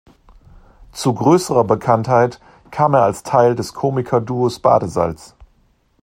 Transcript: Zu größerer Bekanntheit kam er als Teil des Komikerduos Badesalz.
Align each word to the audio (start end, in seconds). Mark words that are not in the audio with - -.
Zu 0.93 1.13
größerer 1.13 1.63
Bekanntheit 1.63 2.39
kam 2.71 2.95
er 2.95 3.03
als 3.03 3.21
Teil 3.21 3.53
des 3.53 3.75
Komikerduos 3.75 4.59
Badesalz. 4.59 5.35